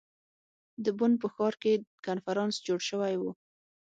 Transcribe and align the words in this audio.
د 0.83 0.85
بن 0.99 1.11
په 1.21 1.27
ښار 1.33 1.53
کې 1.61 1.73
کنفرانس 2.05 2.55
جوړ 2.67 2.79
شوی 2.89 3.13
ؤ. 3.25 3.29